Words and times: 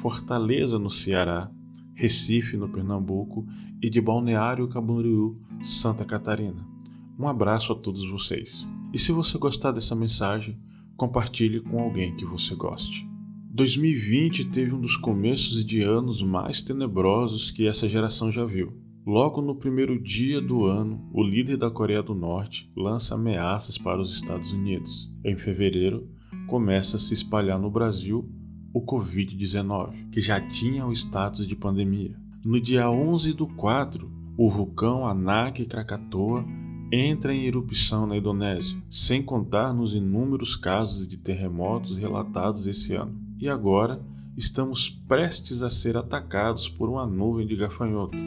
Fortaleza, 0.00 0.78
no 0.78 0.88
Ceará, 0.88 1.50
Recife, 1.94 2.56
no 2.56 2.70
Pernambuco 2.70 3.46
e 3.82 3.90
de 3.90 4.00
Balneário 4.00 4.66
Camboriú, 4.66 5.38
Santa 5.60 6.06
Catarina. 6.06 6.72
Um 7.18 7.28
abraço 7.28 7.72
a 7.72 7.76
todos 7.76 8.08
vocês. 8.10 8.66
E 8.92 8.98
se 8.98 9.12
você 9.12 9.38
gostar 9.38 9.72
dessa 9.72 9.94
mensagem, 9.94 10.58
compartilhe 10.96 11.60
com 11.60 11.80
alguém 11.80 12.14
que 12.16 12.24
você 12.24 12.54
goste. 12.54 13.06
2020 13.50 14.46
teve 14.46 14.74
um 14.74 14.80
dos 14.80 14.96
começos 14.96 15.64
de 15.64 15.82
anos 15.82 16.22
mais 16.22 16.62
tenebrosos 16.62 17.50
que 17.50 17.66
essa 17.66 17.88
geração 17.88 18.32
já 18.32 18.44
viu. 18.44 18.72
Logo 19.04 19.42
no 19.42 19.56
primeiro 19.56 20.00
dia 20.00 20.40
do 20.40 20.64
ano, 20.64 21.10
o 21.12 21.22
líder 21.22 21.56
da 21.56 21.70
Coreia 21.70 22.02
do 22.02 22.14
Norte 22.14 22.70
lança 22.76 23.14
ameaças 23.14 23.76
para 23.76 24.00
os 24.00 24.14
Estados 24.14 24.52
Unidos. 24.52 25.12
Em 25.24 25.36
fevereiro, 25.36 26.08
começa 26.46 26.96
a 26.96 27.00
se 27.00 27.12
espalhar 27.12 27.58
no 27.58 27.70
Brasil 27.70 28.30
o 28.72 28.80
Covid-19, 28.80 30.10
que 30.10 30.20
já 30.20 30.40
tinha 30.40 30.86
o 30.86 30.92
status 30.92 31.46
de 31.46 31.54
pandemia. 31.54 32.16
No 32.44 32.60
dia 32.60 32.90
11 32.90 33.34
do 33.34 33.46
4, 33.46 34.10
o 34.38 34.48
vulcão 34.48 35.06
Anak 35.06 35.66
Krakatoa 35.66 36.44
entra 36.92 37.34
em 37.34 37.46
erupção 37.46 38.06
na 38.06 38.18
Indonésia, 38.18 38.76
sem 38.90 39.22
contar 39.22 39.72
nos 39.72 39.94
inúmeros 39.94 40.54
casos 40.54 41.08
de 41.08 41.16
terremotos 41.16 41.96
relatados 41.96 42.66
esse 42.66 42.94
ano. 42.94 43.18
E 43.40 43.48
agora 43.48 44.04
estamos 44.36 44.90
prestes 44.90 45.62
a 45.62 45.70
ser 45.70 45.96
atacados 45.96 46.68
por 46.68 46.90
uma 46.90 47.06
nuvem 47.06 47.46
de 47.46 47.56
gafanhoto. 47.56 48.18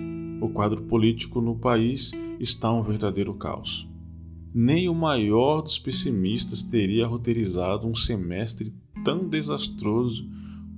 O 0.42 0.50
quadro 0.50 0.82
político 0.82 1.40
no 1.40 1.56
país 1.56 2.12
está 2.40 2.74
um 2.74 2.82
verdadeiro 2.82 3.36
caos. 3.36 3.88
Nem 4.52 4.90
o 4.90 4.96
maior 4.96 5.62
dos 5.62 5.78
pessimistas 5.78 6.64
teria 6.64 7.06
roteirizado 7.06 7.88
um 7.88 7.96
semestre 7.96 8.74
tão 9.04 9.28
desastroso 9.30 10.28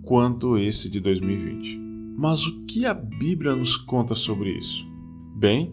quanto 0.01 0.57
esse 0.57 0.89
de 0.89 0.99
2020. 0.99 1.77
Mas 2.17 2.45
o 2.45 2.65
que 2.65 2.85
a 2.85 2.93
Bíblia 2.93 3.55
nos 3.55 3.77
conta 3.77 4.15
sobre 4.15 4.57
isso? 4.57 4.85
Bem, 5.35 5.71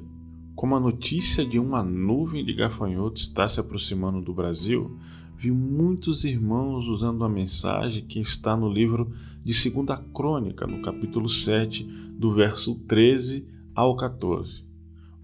como 0.54 0.76
a 0.76 0.80
notícia 0.80 1.44
de 1.44 1.58
uma 1.58 1.82
nuvem 1.82 2.44
de 2.44 2.54
gafanhotos 2.54 3.22
está 3.22 3.48
se 3.48 3.58
aproximando 3.58 4.20
do 4.22 4.32
Brasil, 4.32 4.96
vi 5.36 5.50
muitos 5.50 6.24
irmãos 6.24 6.86
usando 6.86 7.24
a 7.24 7.28
mensagem 7.28 8.04
que 8.06 8.20
está 8.20 8.56
no 8.56 8.72
livro 8.72 9.12
de 9.44 9.52
2 9.52 10.00
Crônica, 10.14 10.66
no 10.66 10.80
capítulo 10.80 11.28
7, 11.28 11.82
do 12.16 12.32
verso 12.32 12.76
13 12.86 13.48
ao 13.74 13.96
14. 13.96 14.64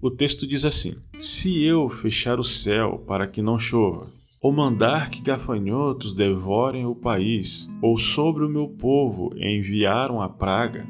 O 0.02 0.10
texto 0.10 0.46
diz 0.46 0.64
assim: 0.64 0.96
Se 1.16 1.62
eu 1.62 1.88
fechar 1.88 2.40
o 2.40 2.44
céu 2.44 3.04
para 3.06 3.26
que 3.26 3.40
não 3.40 3.58
chova, 3.58 4.06
ou 4.42 4.50
mandar 4.50 5.10
que 5.10 5.22
gafanhotos 5.22 6.12
devorem 6.12 6.86
o 6.86 6.94
país, 6.94 7.68
ou 7.80 7.96
sobre 7.96 8.44
o 8.44 8.48
meu 8.48 8.68
povo 8.68 9.32
enviar 9.36 10.10
uma 10.10 10.28
praga, 10.28 10.88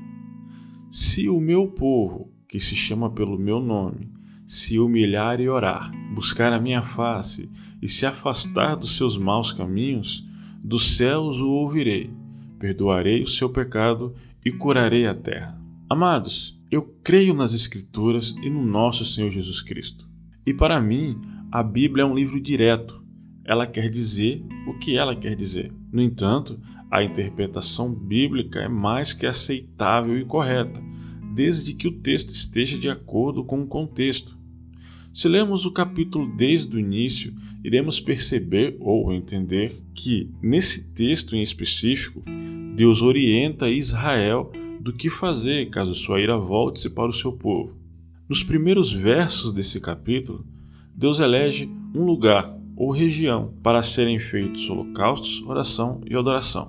se 0.90 1.28
o 1.28 1.40
meu 1.40 1.68
povo, 1.68 2.32
que 2.48 2.58
se 2.58 2.74
chama 2.74 3.10
pelo 3.10 3.38
meu 3.38 3.60
nome, 3.60 4.19
se 4.50 4.80
humilhar 4.80 5.40
e 5.40 5.48
orar, 5.48 5.92
buscar 6.12 6.52
a 6.52 6.58
minha 6.58 6.82
face 6.82 7.48
e 7.80 7.86
se 7.86 8.04
afastar 8.04 8.74
dos 8.74 8.96
seus 8.96 9.16
maus 9.16 9.52
caminhos, 9.52 10.26
dos 10.60 10.96
céus 10.96 11.38
o 11.38 11.48
ouvirei, 11.50 12.10
perdoarei 12.58 13.22
o 13.22 13.28
seu 13.28 13.48
pecado 13.48 14.12
e 14.44 14.50
curarei 14.50 15.06
a 15.06 15.14
terra. 15.14 15.56
Amados, 15.88 16.60
eu 16.68 16.82
creio 17.04 17.32
nas 17.32 17.54
Escrituras 17.54 18.34
e 18.42 18.50
no 18.50 18.66
nosso 18.66 19.04
Senhor 19.04 19.30
Jesus 19.30 19.62
Cristo. 19.62 20.08
E 20.44 20.52
para 20.52 20.80
mim, 20.80 21.16
a 21.52 21.62
Bíblia 21.62 22.02
é 22.02 22.06
um 22.06 22.16
livro 22.16 22.40
direto. 22.40 23.00
Ela 23.44 23.68
quer 23.68 23.88
dizer 23.88 24.44
o 24.66 24.76
que 24.80 24.96
ela 24.96 25.14
quer 25.14 25.36
dizer. 25.36 25.72
No 25.92 26.02
entanto, 26.02 26.58
a 26.90 27.04
interpretação 27.04 27.94
bíblica 27.94 28.58
é 28.58 28.68
mais 28.68 29.12
que 29.12 29.26
aceitável 29.26 30.18
e 30.18 30.24
correta, 30.24 30.82
desde 31.36 31.72
que 31.72 31.86
o 31.86 32.00
texto 32.00 32.30
esteja 32.30 32.76
de 32.76 32.88
acordo 32.90 33.44
com 33.44 33.62
o 33.62 33.66
contexto. 33.68 34.39
Se 35.12 35.28
lermos 35.28 35.66
o 35.66 35.72
capítulo 35.72 36.26
desde 36.36 36.76
o 36.76 36.78
início, 36.78 37.34
iremos 37.64 37.98
perceber 38.00 38.76
ou 38.78 39.12
entender 39.12 39.72
que, 39.92 40.30
nesse 40.40 40.92
texto 40.92 41.34
em 41.34 41.42
específico, 41.42 42.22
Deus 42.76 43.02
orienta 43.02 43.68
Israel 43.68 44.52
do 44.80 44.92
que 44.92 45.10
fazer 45.10 45.68
caso 45.68 45.94
sua 45.94 46.20
ira 46.20 46.38
volte-se 46.38 46.88
para 46.88 47.10
o 47.10 47.12
seu 47.12 47.32
povo. 47.32 47.74
Nos 48.28 48.44
primeiros 48.44 48.92
versos 48.92 49.52
desse 49.52 49.80
capítulo, 49.80 50.46
Deus 50.94 51.18
elege 51.18 51.68
um 51.94 52.04
lugar 52.04 52.56
ou 52.76 52.90
região 52.90 53.52
para 53.62 53.82
serem 53.82 54.18
feitos 54.18 54.70
holocaustos, 54.70 55.42
oração 55.42 56.00
e 56.08 56.14
adoração. 56.14 56.68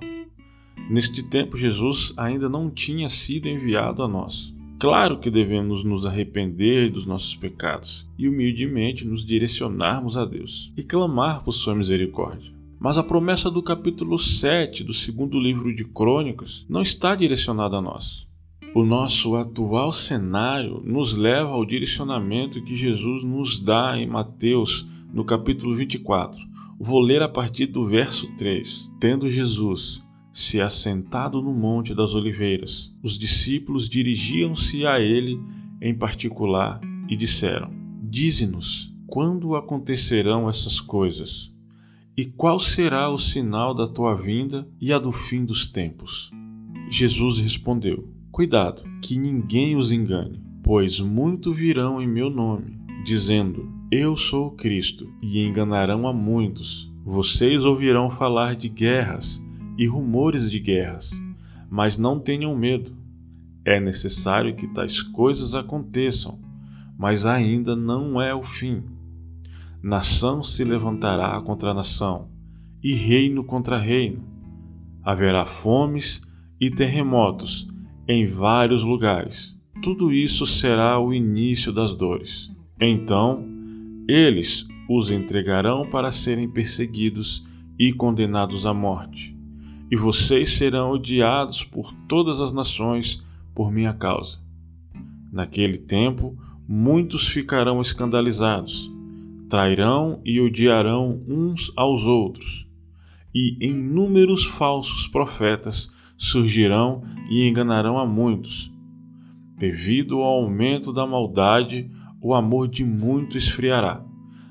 Neste 0.90 1.22
tempo, 1.22 1.56
Jesus 1.56 2.12
ainda 2.16 2.48
não 2.48 2.68
tinha 2.68 3.08
sido 3.08 3.48
enviado 3.48 4.02
a 4.02 4.08
nós. 4.08 4.51
Claro 4.82 5.20
que 5.20 5.30
devemos 5.30 5.84
nos 5.84 6.04
arrepender 6.04 6.90
dos 6.90 7.06
nossos 7.06 7.36
pecados 7.36 8.10
e 8.18 8.26
humildemente 8.28 9.04
nos 9.04 9.24
direcionarmos 9.24 10.16
a 10.16 10.24
Deus 10.24 10.72
e 10.76 10.82
clamar 10.82 11.44
por 11.44 11.52
sua 11.52 11.72
misericórdia. 11.72 12.52
Mas 12.80 12.98
a 12.98 13.02
promessa 13.04 13.48
do 13.48 13.62
capítulo 13.62 14.18
7 14.18 14.82
do 14.82 14.92
segundo 14.92 15.38
livro 15.38 15.72
de 15.72 15.84
Crônicas 15.84 16.66
não 16.68 16.82
está 16.82 17.14
direcionada 17.14 17.76
a 17.76 17.80
nós. 17.80 18.28
O 18.74 18.82
nosso 18.84 19.36
atual 19.36 19.92
cenário 19.92 20.82
nos 20.84 21.14
leva 21.14 21.50
ao 21.50 21.64
direcionamento 21.64 22.60
que 22.64 22.74
Jesus 22.74 23.22
nos 23.22 23.60
dá 23.60 23.96
em 23.96 24.08
Mateus, 24.08 24.84
no 25.14 25.24
capítulo 25.24 25.76
24. 25.76 26.40
Vou 26.76 26.98
ler 26.98 27.22
a 27.22 27.28
partir 27.28 27.66
do 27.66 27.86
verso 27.86 28.26
3. 28.36 28.96
Tendo 28.98 29.30
Jesus 29.30 30.02
se 30.32 30.60
assentado 30.60 31.42
no 31.42 31.52
Monte 31.52 31.94
das 31.94 32.14
Oliveiras, 32.14 32.94
os 33.02 33.18
discípulos 33.18 33.88
dirigiam-se 33.88 34.86
a 34.86 34.98
ele 34.98 35.38
em 35.80 35.94
particular 35.94 36.80
e 37.08 37.16
disseram: 37.16 37.70
Dize-nos, 38.02 38.92
quando 39.06 39.54
acontecerão 39.54 40.48
essas 40.48 40.80
coisas? 40.80 41.52
E 42.16 42.24
qual 42.24 42.58
será 42.58 43.08
o 43.10 43.18
sinal 43.18 43.74
da 43.74 43.86
tua 43.86 44.14
vinda 44.14 44.68
e 44.80 44.92
a 44.92 44.98
do 44.98 45.12
fim 45.12 45.44
dos 45.44 45.66
tempos? 45.66 46.30
Jesus 46.88 47.38
respondeu: 47.38 48.08
Cuidado, 48.30 48.82
que 49.02 49.18
ninguém 49.18 49.76
os 49.76 49.92
engane, 49.92 50.42
pois 50.62 51.00
muito 51.00 51.52
virão 51.52 52.00
em 52.00 52.08
meu 52.08 52.30
nome, 52.30 52.78
dizendo: 53.04 53.70
Eu 53.90 54.16
sou 54.16 54.48
o 54.48 54.50
Cristo, 54.52 55.12
e 55.22 55.40
enganarão 55.40 56.06
a 56.06 56.12
muitos. 56.12 56.90
Vocês 57.04 57.64
ouvirão 57.64 58.10
falar 58.10 58.54
de 58.54 58.68
guerras 58.68 59.42
e 59.76 59.86
rumores 59.86 60.50
de 60.50 60.58
guerras, 60.58 61.10
mas 61.70 61.96
não 61.96 62.18
tenham 62.18 62.56
medo. 62.56 62.96
É 63.64 63.80
necessário 63.80 64.54
que 64.54 64.66
tais 64.68 65.00
coisas 65.00 65.54
aconteçam, 65.54 66.38
mas 66.98 67.26
ainda 67.26 67.76
não 67.76 68.20
é 68.20 68.34
o 68.34 68.42
fim. 68.42 68.82
Nação 69.82 70.42
se 70.42 70.64
levantará 70.64 71.40
contra 71.40 71.74
nação, 71.74 72.28
e 72.82 72.94
reino 72.94 73.44
contra 73.44 73.78
reino. 73.78 74.22
Haverá 75.02 75.44
fomes 75.44 76.22
e 76.60 76.70
terremotos 76.70 77.68
em 78.06 78.26
vários 78.26 78.84
lugares. 78.84 79.58
Tudo 79.82 80.12
isso 80.12 80.46
será 80.46 81.00
o 81.00 81.12
início 81.12 81.72
das 81.72 81.92
dores. 81.92 82.50
Então, 82.80 83.44
eles 84.08 84.66
os 84.88 85.10
entregarão 85.10 85.88
para 85.88 86.12
serem 86.12 86.48
perseguidos 86.48 87.44
e 87.78 87.92
condenados 87.92 88.66
à 88.66 88.74
morte. 88.74 89.36
E 89.92 89.96
vocês 89.96 90.56
serão 90.56 90.92
odiados 90.92 91.64
por 91.64 91.92
todas 92.08 92.40
as 92.40 92.50
nações 92.50 93.22
por 93.54 93.70
minha 93.70 93.92
causa. 93.92 94.38
Naquele 95.30 95.76
tempo, 95.76 96.34
muitos 96.66 97.28
ficarão 97.28 97.78
escandalizados, 97.78 98.90
trairão 99.50 100.18
e 100.24 100.40
odiarão 100.40 101.22
uns 101.28 101.70
aos 101.76 102.06
outros, 102.06 102.66
e 103.34 103.58
inúmeros 103.60 104.46
falsos 104.46 105.06
profetas 105.08 105.94
surgirão 106.16 107.02
e 107.28 107.46
enganarão 107.46 107.98
a 107.98 108.06
muitos. 108.06 108.72
Devido 109.58 110.22
ao 110.22 110.38
aumento 110.44 110.90
da 110.90 111.06
maldade, 111.06 111.90
o 112.18 112.32
amor 112.32 112.66
de 112.66 112.82
muito 112.82 113.36
esfriará, 113.36 114.02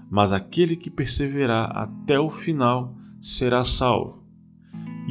mas 0.08 0.32
aquele 0.32 0.76
que 0.76 0.92
perseverar 0.92 1.76
até 1.76 2.20
o 2.20 2.30
final 2.30 2.96
será 3.20 3.64
salvo. 3.64 4.21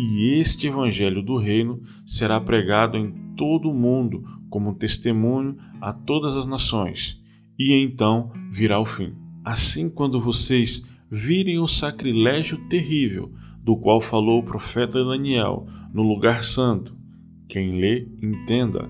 E 0.03 0.41
este 0.41 0.67
evangelho 0.67 1.23
do 1.23 1.37
reino 1.37 1.83
será 2.07 2.41
pregado 2.41 2.97
em 2.97 3.13
todo 3.37 3.69
o 3.69 3.75
mundo 3.75 4.25
como 4.49 4.75
testemunho 4.75 5.59
a 5.79 5.93
todas 5.93 6.35
as 6.39 6.47
nações, 6.47 7.23
e 7.59 7.75
então 7.75 8.33
virá 8.51 8.81
o 8.81 8.87
fim. 8.87 9.13
Assim, 9.45 9.91
quando 9.91 10.19
vocês 10.19 10.89
virem 11.11 11.59
o 11.59 11.69
sacrilégio 11.69 12.67
terrível 12.67 13.31
do 13.63 13.77
qual 13.77 14.01
falou 14.01 14.41
o 14.41 14.43
profeta 14.43 15.05
Daniel 15.05 15.67
no 15.93 16.03
lugar 16.03 16.45
santo, 16.45 16.97
quem 17.47 17.79
lê, 17.79 18.09
entenda. 18.23 18.89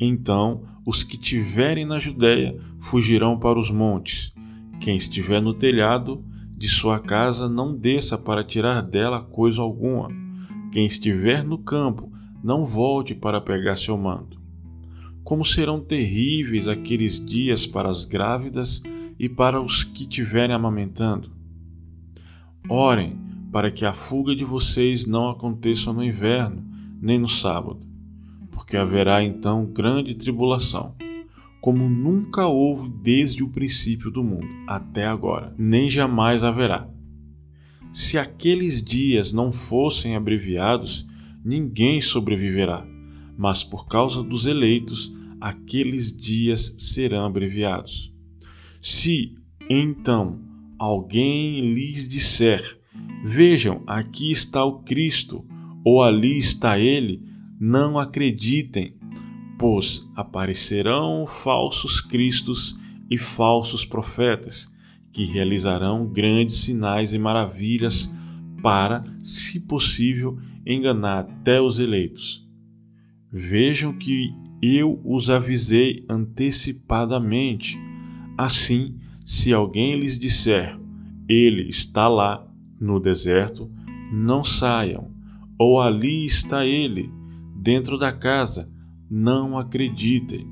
Então 0.00 0.62
os 0.86 1.02
que 1.02 1.18
tiverem 1.18 1.84
na 1.84 1.98
Judéia 1.98 2.58
fugirão 2.80 3.38
para 3.38 3.58
os 3.58 3.70
montes. 3.70 4.32
Quem 4.80 4.96
estiver 4.96 5.42
no 5.42 5.52
telhado 5.52 6.24
de 6.56 6.70
sua 6.70 6.98
casa 6.98 7.50
não 7.50 7.76
desça 7.76 8.16
para 8.16 8.42
tirar 8.42 8.80
dela 8.80 9.20
coisa 9.20 9.60
alguma. 9.60 10.27
Quem 10.70 10.86
estiver 10.86 11.42
no 11.42 11.58
campo 11.58 12.12
não 12.42 12.66
volte 12.66 13.14
para 13.14 13.40
pegar 13.40 13.76
seu 13.76 13.96
manto. 13.96 14.40
Como 15.24 15.44
serão 15.44 15.80
terríveis 15.80 16.68
aqueles 16.68 17.24
dias 17.24 17.66
para 17.66 17.88
as 17.88 18.04
grávidas 18.04 18.82
e 19.18 19.28
para 19.28 19.60
os 19.60 19.82
que 19.84 20.02
estiverem 20.02 20.54
amamentando. 20.54 21.30
Orem 22.68 23.16
para 23.50 23.70
que 23.70 23.84
a 23.84 23.92
fuga 23.92 24.36
de 24.36 24.44
vocês 24.44 25.06
não 25.06 25.30
aconteça 25.30 25.92
no 25.92 26.04
inverno, 26.04 26.62
nem 27.00 27.18
no 27.18 27.28
sábado, 27.28 27.80
porque 28.50 28.76
haverá 28.76 29.22
então 29.22 29.64
grande 29.64 30.14
tribulação, 30.14 30.94
como 31.60 31.88
nunca 31.88 32.46
houve 32.46 32.88
desde 33.02 33.42
o 33.42 33.48
princípio 33.48 34.10
do 34.10 34.22
mundo 34.22 34.46
até 34.66 35.06
agora, 35.06 35.54
nem 35.58 35.90
jamais 35.90 36.44
haverá. 36.44 36.88
Se 37.92 38.18
aqueles 38.18 38.82
dias 38.82 39.32
não 39.32 39.50
fossem 39.50 40.14
abreviados, 40.14 41.06
ninguém 41.44 42.00
sobreviverá, 42.00 42.86
mas 43.36 43.64
por 43.64 43.86
causa 43.88 44.22
dos 44.22 44.46
eleitos, 44.46 45.16
aqueles 45.40 46.16
dias 46.16 46.74
serão 46.78 47.24
abreviados. 47.24 48.12
Se, 48.80 49.36
então, 49.68 50.40
alguém 50.78 51.74
lhes 51.74 52.08
disser: 52.08 52.78
Vejam, 53.24 53.82
aqui 53.86 54.30
está 54.30 54.64
o 54.64 54.80
Cristo, 54.82 55.44
ou 55.84 56.02
ali 56.02 56.38
está 56.38 56.78
ele, 56.78 57.22
não 57.60 57.98
acreditem, 57.98 58.94
pois 59.58 60.08
aparecerão 60.14 61.26
falsos 61.26 62.00
cristos 62.00 62.78
e 63.10 63.16
falsos 63.18 63.84
profetas, 63.84 64.72
que 65.12 65.24
realizarão 65.24 66.06
grandes 66.06 66.60
sinais 66.60 67.12
e 67.12 67.18
maravilhas 67.18 68.12
para, 68.62 69.04
se 69.22 69.60
possível, 69.66 70.38
enganar 70.66 71.20
até 71.20 71.60
os 71.60 71.78
eleitos. 71.78 72.46
Vejam 73.32 73.92
que 73.92 74.32
eu 74.62 75.00
os 75.04 75.30
avisei 75.30 76.04
antecipadamente. 76.08 77.78
Assim, 78.36 78.98
se 79.24 79.52
alguém 79.52 79.98
lhes 79.98 80.18
disser, 80.18 80.78
ele 81.28 81.68
está 81.68 82.08
lá 82.08 82.46
no 82.80 82.98
deserto, 82.98 83.70
não 84.12 84.44
saiam, 84.44 85.10
ou 85.58 85.80
ali 85.80 86.24
está 86.24 86.64
ele, 86.64 87.10
dentro 87.56 87.98
da 87.98 88.12
casa, 88.12 88.70
não 89.10 89.58
acreditem, 89.58 90.46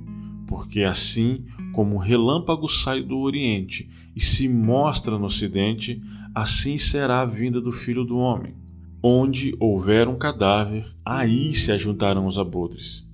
porque 0.47 0.83
assim 0.83 1.45
como 1.77 1.99
relâmpago 1.99 2.67
sai 2.71 3.03
do 3.03 3.19
Oriente 3.19 3.87
e 4.17 4.21
se 4.21 4.49
mostra 4.49 5.19
no 5.19 5.27
Ocidente, 5.27 6.03
assim 6.35 6.79
será 6.79 7.21
a 7.21 7.27
vinda 7.27 7.61
do 7.61 7.71
Filho 7.71 8.03
do 8.03 8.17
Homem. 8.17 8.55
Onde 9.03 9.55
houver 9.61 10.09
um 10.09 10.17
cadáver, 10.17 10.87
aí 11.05 11.53
se 11.53 11.71
ajuntarão 11.71 12.27
os 12.27 12.39
abutres. 12.39 13.07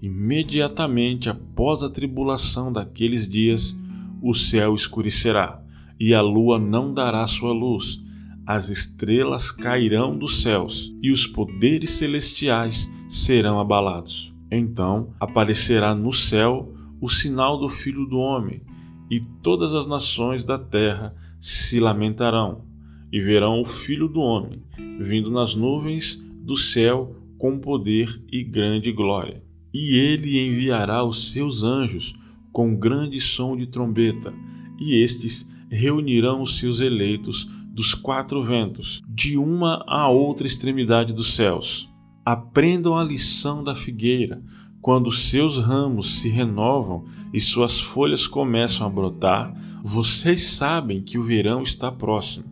Imediatamente 0.00 1.28
após 1.28 1.82
a 1.82 1.90
tribulação 1.90 2.72
daqueles 2.72 3.28
dias, 3.28 3.78
o 4.22 4.32
céu 4.32 4.74
escurecerá, 4.74 5.62
e 6.00 6.14
a 6.14 6.22
lua 6.22 6.58
não 6.58 6.94
dará 6.94 7.26
sua 7.26 7.52
luz, 7.52 8.02
as 8.46 8.70
estrelas 8.70 9.50
cairão 9.52 10.16
dos 10.16 10.40
céus, 10.40 10.90
e 11.02 11.12
os 11.12 11.26
poderes 11.26 11.90
celestiais 11.90 12.90
serão 13.06 13.60
abalados. 13.60 14.34
Então 14.50 15.10
aparecerá 15.20 15.94
no 15.94 16.10
céu 16.10 16.72
o 17.00 17.08
sinal 17.08 17.58
do 17.58 17.68
Filho 17.68 18.06
do 18.06 18.18
Homem, 18.18 18.62
e 19.10 19.20
todas 19.42 19.74
as 19.74 19.86
nações 19.86 20.44
da 20.44 20.58
terra 20.58 21.14
se 21.40 21.80
lamentarão, 21.80 22.64
e 23.12 23.20
verão 23.20 23.62
o 23.62 23.64
Filho 23.64 24.08
do 24.08 24.20
Homem 24.20 24.62
vindo 24.98 25.30
nas 25.30 25.54
nuvens 25.54 26.16
do 26.42 26.56
céu 26.56 27.14
com 27.38 27.58
poder 27.58 28.20
e 28.30 28.42
grande 28.42 28.92
glória. 28.92 29.42
E 29.72 29.96
ele 29.96 30.40
enviará 30.40 31.04
os 31.04 31.30
seus 31.30 31.62
anjos 31.62 32.14
com 32.52 32.74
grande 32.74 33.20
som 33.20 33.56
de 33.56 33.66
trombeta, 33.66 34.34
e 34.80 35.02
estes 35.02 35.52
reunirão 35.70 36.42
os 36.42 36.58
seus 36.58 36.80
eleitos 36.80 37.48
dos 37.72 37.94
quatro 37.94 38.42
ventos, 38.42 39.00
de 39.08 39.36
uma 39.36 39.84
a 39.86 40.08
outra 40.08 40.46
extremidade 40.46 41.12
dos 41.12 41.34
céus. 41.34 41.88
Aprendam 42.24 42.96
a 42.96 43.04
lição 43.04 43.62
da 43.62 43.76
figueira, 43.76 44.42
quando 44.80 45.12
seus 45.12 45.58
ramos 45.58 46.20
se 46.20 46.28
renovam 46.28 47.04
e 47.32 47.40
suas 47.40 47.80
folhas 47.80 48.26
começam 48.26 48.86
a 48.86 48.90
brotar, 48.90 49.52
vocês 49.82 50.46
sabem 50.46 51.02
que 51.02 51.18
o 51.18 51.22
verão 51.22 51.62
está 51.62 51.90
próximo. 51.90 52.46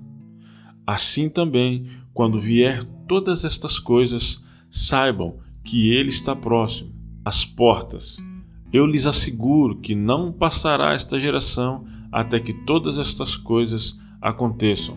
Assim 0.86 1.28
também, 1.28 1.86
quando 2.12 2.38
vier 2.38 2.84
todas 3.08 3.44
estas 3.44 3.78
coisas, 3.78 4.44
saibam 4.70 5.38
que 5.64 5.90
ele 5.90 6.10
está 6.10 6.34
próximo 6.34 6.94
as 7.24 7.44
portas. 7.44 8.18
Eu 8.72 8.86
lhes 8.86 9.04
asseguro 9.04 9.80
que 9.80 9.96
não 9.96 10.30
passará 10.30 10.94
esta 10.94 11.18
geração 11.18 11.84
até 12.12 12.38
que 12.38 12.52
todas 12.64 12.98
estas 12.98 13.36
coisas 13.36 13.98
aconteçam. 14.20 14.96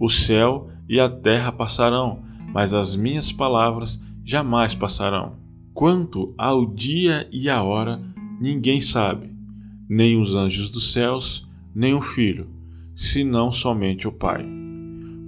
O 0.00 0.08
céu 0.08 0.70
e 0.88 0.98
a 0.98 1.10
terra 1.10 1.52
passarão, 1.52 2.22
mas 2.54 2.72
as 2.72 2.96
minhas 2.96 3.30
palavras 3.30 4.02
jamais 4.24 4.74
passarão. 4.74 5.41
Quanto 5.74 6.34
ao 6.36 6.66
dia 6.66 7.28
e 7.32 7.48
à 7.48 7.62
hora, 7.62 8.02
ninguém 8.40 8.80
sabe, 8.80 9.30
nem 9.88 10.20
os 10.20 10.34
anjos 10.34 10.70
dos 10.70 10.92
céus, 10.92 11.48
nem 11.74 11.94
o 11.94 12.02
filho, 12.02 12.48
senão 12.94 13.50
somente 13.52 14.06
o 14.06 14.12
Pai. 14.12 14.46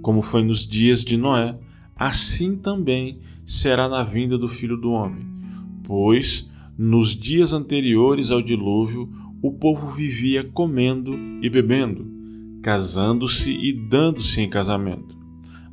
Como 0.01 0.21
foi 0.21 0.43
nos 0.43 0.67
dias 0.67 1.03
de 1.03 1.17
Noé, 1.17 1.57
assim 1.95 2.57
também 2.57 3.19
será 3.45 3.89
na 3.89 4.03
vinda 4.03 4.37
do 4.37 4.47
filho 4.47 4.77
do 4.77 4.91
homem 4.91 5.35
pois 5.85 6.49
nos 6.77 7.15
dias 7.15 7.53
anteriores 7.53 8.31
ao 8.31 8.41
dilúvio 8.41 9.09
o 9.41 9.51
povo 9.51 9.91
vivia 9.91 10.43
comendo 10.43 11.17
e 11.41 11.49
bebendo, 11.49 12.05
casando-se 12.61 13.51
e 13.51 13.71
dando-se 13.71 14.41
em 14.41 14.49
casamento, 14.49 15.15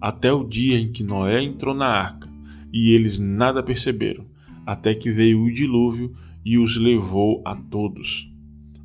até 0.00 0.32
o 0.32 0.44
dia 0.44 0.78
em 0.78 0.92
que 0.92 1.02
Noé 1.02 1.42
entrou 1.42 1.74
na 1.74 1.86
arca, 1.86 2.30
e 2.72 2.90
eles 2.90 3.18
nada 3.18 3.62
perceberam, 3.62 4.26
até 4.66 4.94
que 4.94 5.10
veio 5.10 5.42
o 5.42 5.52
dilúvio 5.52 6.14
e 6.44 6.58
os 6.58 6.76
levou 6.76 7.42
a 7.44 7.54
todos. 7.54 8.30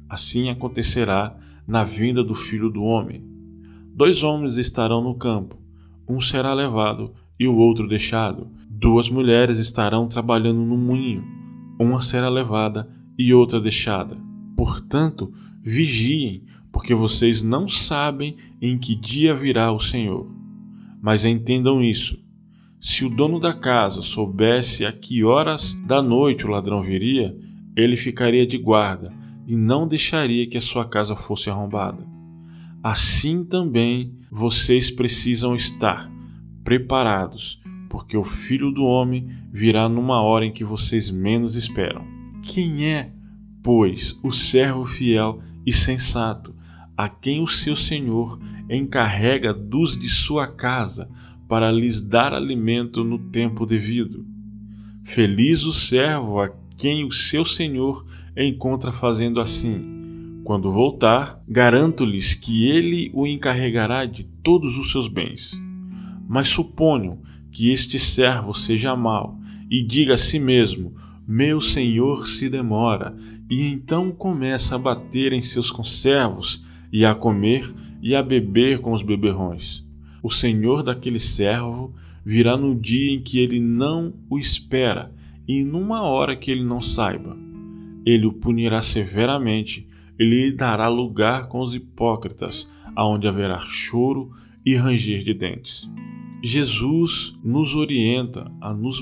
Assim 0.10 0.50
acontecerá 0.50 1.38
na 1.68 1.84
vinda 1.84 2.24
do 2.24 2.34
Filho 2.34 2.70
do 2.70 2.84
Homem. 2.84 3.24
Dois 3.94 4.24
homens 4.24 4.58
estarão 4.58 5.02
no 5.02 5.16
campo, 5.16 5.60
um 6.08 6.22
será 6.22 6.54
levado 6.54 7.14
e 7.40 7.48
o 7.48 7.56
outro 7.56 7.88
deixado. 7.88 8.48
Duas 8.70 9.10
mulheres 9.10 9.60
estarão 9.60 10.08
trabalhando 10.08 10.62
no 10.62 10.78
moinho, 10.78 11.24
uma 11.80 12.02
será 12.02 12.30
levada 12.30 12.88
e 13.18 13.34
outra 13.34 13.60
deixada. 13.60 14.18
Portanto, 14.56 15.34
vigiem, 15.64 16.44
porque 16.72 16.94
vocês 16.94 17.42
não 17.42 17.68
sabem 17.68 18.38
em 18.62 18.78
que 18.78 18.96
dia 18.96 19.34
virá 19.34 19.72
o 19.72 19.80
Senhor. 19.80 20.32
Mas 21.02 21.26
entendam 21.26 21.82
isso: 21.82 22.20
se 22.80 23.04
o 23.04 23.10
dono 23.10 23.40
da 23.40 23.54
casa 23.54 24.02
soubesse 24.02 24.86
a 24.86 24.92
que 24.92 25.24
horas 25.24 25.74
da 25.86 26.02
noite 26.02 26.46
o 26.46 26.50
ladrão 26.50 26.82
viria, 26.82 27.36
ele 27.76 27.96
ficaria 27.96 28.46
de 28.46 28.58
guarda 28.58 29.12
e 29.48 29.56
não 29.56 29.88
deixaria 29.88 30.48
que 30.48 30.58
a 30.58 30.62
sua 30.62 30.88
casa 30.88 31.16
fosse 31.16 31.50
arrombada. 31.50 32.06
Assim 32.84 33.44
também 33.44 34.14
vocês 34.32 34.92
precisam 34.92 35.56
estar 35.56 36.12
preparados, 36.64 37.62
porque 37.90 38.16
o 38.16 38.24
filho 38.24 38.72
do 38.72 38.84
homem 38.84 39.28
virá 39.52 39.90
numa 39.90 40.22
hora 40.22 40.46
em 40.46 40.52
que 40.52 40.64
vocês 40.64 41.10
menos 41.10 41.56
esperam. 41.56 42.06
Quem 42.44 42.86
é, 42.88 43.12
pois, 43.64 44.20
o 44.24 44.32
servo 44.32 44.86
fiel 44.86 45.42
e 45.66 45.74
sensato, 45.74 46.54
a 46.96 47.10
quem 47.10 47.42
o 47.42 47.48
seu 47.48 47.76
senhor 47.76 48.40
encarrega 48.70 49.54
dos 49.54 49.98
de 49.98 50.10
sua 50.10 50.48
casa 50.48 51.10
para 51.48 51.72
lhes 51.72 52.02
dar 52.02 52.34
alimento 52.34 53.04
no 53.04 53.18
tempo 53.18 53.66
devido. 53.66 54.26
Feliz 55.04 55.64
o 55.64 55.72
servo 55.72 56.42
a 56.42 56.50
quem 56.78 57.06
o 57.06 57.12
seu 57.12 57.46
senhor 57.46 58.06
encontra 58.36 58.92
fazendo 58.92 59.40
assim. 59.40 60.42
Quando 60.44 60.72
voltar, 60.72 61.42
garanto-lhes 61.48 62.34
que 62.34 62.68
ele 62.70 63.10
o 63.14 63.26
encarregará 63.26 64.06
de 64.06 64.24
todos 64.24 64.78
os 64.78 64.92
seus 64.92 65.08
bens. 65.08 65.60
Mas 66.28 66.50
suponham 66.50 67.20
que 67.52 67.72
este 67.72 67.98
servo 67.98 68.54
seja 68.54 68.96
mau 68.96 69.40
e 69.72 69.82
diga 69.82 70.16
a 70.16 70.18
si 70.18 70.40
mesmo: 70.40 70.94
Meu 71.26 71.62
senhor 71.62 72.28
se 72.28 72.50
demora, 72.50 73.16
e 73.50 73.62
então 73.64 74.12
começa 74.12 74.76
a 74.76 74.80
bater 74.80 75.32
em 75.32 75.42
seus 75.42 75.72
conservos 75.72 76.64
e 76.92 77.06
a 77.06 77.16
comer 77.16 77.70
e 78.02 78.16
a 78.16 78.22
beber 78.22 78.80
com 78.80 78.92
os 78.92 79.02
beberrões 79.02 79.87
o 80.28 80.30
senhor 80.30 80.84
daquele 80.84 81.20
servo 81.20 81.96
virá 82.26 82.58
no 82.58 82.76
dia 82.76 83.14
em 83.14 83.22
que 83.22 83.40
ele 83.40 83.62
não 83.62 84.14
o 84.30 84.38
espera 84.38 85.10
e 85.48 85.64
numa 85.64 86.02
hora 86.02 86.36
que 86.36 86.52
ele 86.52 86.66
não 86.66 86.82
saiba. 86.82 87.38
Ele 88.06 88.26
o 88.26 88.34
punirá 88.34 88.82
severamente 88.82 89.88
e 90.20 90.26
lhe 90.26 90.52
dará 90.52 90.90
lugar 90.90 91.48
com 91.48 91.62
os 91.62 91.74
hipócritas, 91.74 92.70
aonde 92.94 93.26
haverá 93.26 93.58
choro 93.60 94.30
e 94.66 94.76
ranger 94.76 95.24
de 95.24 95.34
dentes. 95.34 95.90
Jesus 96.44 97.34
nos 97.42 97.74
orienta 97.74 98.52
a 98.60 98.74
nos 98.74 99.02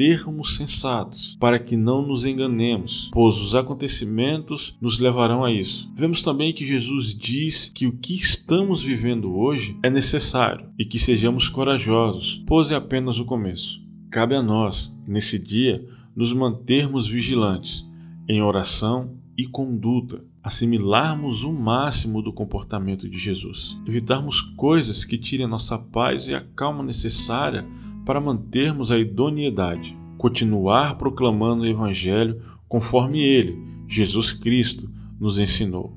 mantermos 0.00 0.56
sensatos, 0.56 1.36
para 1.38 1.58
que 1.58 1.76
não 1.76 2.00
nos 2.00 2.24
enganemos, 2.24 3.10
pois 3.12 3.36
os 3.36 3.54
acontecimentos 3.54 4.74
nos 4.80 4.98
levarão 4.98 5.44
a 5.44 5.52
isso. 5.52 5.92
Vemos 5.94 6.22
também 6.22 6.54
que 6.54 6.66
Jesus 6.66 7.14
diz 7.14 7.70
que 7.74 7.86
o 7.86 7.92
que 7.92 8.14
estamos 8.14 8.82
vivendo 8.82 9.36
hoje 9.36 9.76
é 9.82 9.90
necessário 9.90 10.70
e 10.78 10.86
que 10.86 10.98
sejamos 10.98 11.50
corajosos, 11.50 12.42
pois 12.46 12.70
é 12.70 12.76
apenas 12.76 13.18
o 13.18 13.26
começo. 13.26 13.78
Cabe 14.10 14.34
a 14.34 14.42
nós, 14.42 14.90
nesse 15.06 15.38
dia, 15.38 15.86
nos 16.16 16.32
mantermos 16.32 17.06
vigilantes, 17.06 17.86
em 18.26 18.40
oração 18.40 19.18
e 19.36 19.46
conduta, 19.46 20.24
assimilarmos 20.42 21.44
o 21.44 21.52
máximo 21.52 22.22
do 22.22 22.32
comportamento 22.32 23.06
de 23.06 23.18
Jesus, 23.18 23.78
evitarmos 23.86 24.40
coisas 24.40 25.04
que 25.04 25.18
tirem 25.18 25.44
a 25.44 25.48
nossa 25.48 25.78
paz 25.78 26.26
e 26.26 26.34
a 26.34 26.40
calma 26.40 26.82
necessária 26.82 27.68
para 28.10 28.20
mantermos 28.20 28.90
a 28.90 28.98
idoneidade, 28.98 29.96
continuar 30.18 30.98
proclamando 30.98 31.62
o 31.62 31.66
Evangelho 31.66 32.42
conforme 32.66 33.20
ele, 33.20 33.56
Jesus 33.86 34.32
Cristo, 34.32 34.90
nos 35.20 35.38
ensinou, 35.38 35.96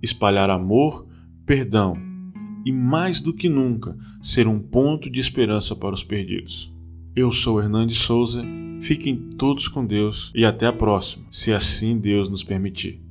espalhar 0.00 0.50
amor, 0.50 1.04
perdão 1.44 1.96
e, 2.64 2.70
mais 2.70 3.20
do 3.20 3.32
que 3.32 3.48
nunca, 3.48 3.98
ser 4.22 4.46
um 4.46 4.60
ponto 4.60 5.10
de 5.10 5.18
esperança 5.18 5.74
para 5.74 5.96
os 5.96 6.04
perdidos. 6.04 6.72
Eu 7.16 7.32
sou 7.32 7.60
Hernandes 7.60 7.98
Souza, 7.98 8.44
fiquem 8.80 9.16
todos 9.36 9.66
com 9.66 9.84
Deus 9.84 10.30
e 10.36 10.44
até 10.44 10.68
a 10.68 10.72
próxima, 10.72 11.24
se 11.28 11.52
assim 11.52 11.98
Deus 11.98 12.28
nos 12.28 12.44
permitir. 12.44 13.07